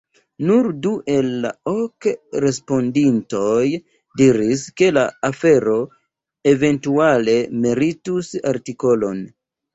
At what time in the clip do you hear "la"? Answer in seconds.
1.43-1.49, 4.97-5.05